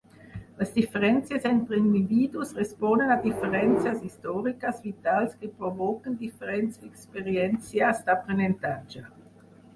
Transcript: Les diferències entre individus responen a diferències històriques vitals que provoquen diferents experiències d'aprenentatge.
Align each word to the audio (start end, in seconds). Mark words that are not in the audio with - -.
Les 0.59 0.69
diferències 0.75 1.43
entre 1.49 1.77
individus 1.81 2.53
responen 2.59 3.13
a 3.17 3.17
diferències 3.25 4.01
històriques 4.09 4.81
vitals 4.87 5.37
que 5.43 5.51
provoquen 5.61 6.17
diferents 6.25 6.83
experiències 6.91 8.03
d'aprenentatge. 8.11 9.07